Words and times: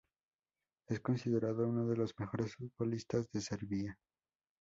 Es 0.89 0.99
considerado 0.99 1.67
uno 1.69 1.85
de 1.85 1.95
los 1.95 2.15
mejores 2.19 2.55
futbolistas 2.55 3.29
de 3.31 3.39
Serbia. 3.39 3.99